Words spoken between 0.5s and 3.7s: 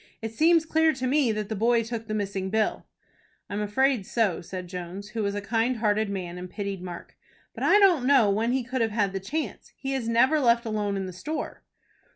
clear to me that the boy took the missing bill." "I am